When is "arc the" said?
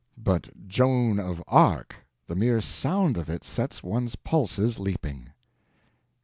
1.47-2.33